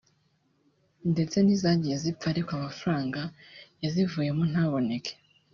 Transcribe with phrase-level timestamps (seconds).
[1.11, 3.19] ndetse n’izagiye zipfa ariko amafaranga
[3.83, 5.13] yazivuyemo ntaboneke